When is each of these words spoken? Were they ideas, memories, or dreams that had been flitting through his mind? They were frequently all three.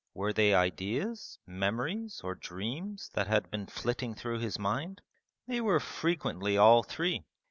Were 0.15 0.33
they 0.33 0.55
ideas, 0.55 1.37
memories, 1.45 2.21
or 2.23 2.33
dreams 2.33 3.11
that 3.13 3.27
had 3.27 3.51
been 3.51 3.67
flitting 3.67 4.15
through 4.15 4.39
his 4.39 4.57
mind? 4.57 5.01
They 5.47 5.61
were 5.61 5.79
frequently 5.79 6.57
all 6.57 6.81
three. 6.81 7.23